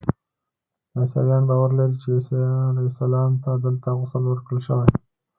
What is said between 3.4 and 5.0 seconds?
ته دلته غسل ورکړل شوی.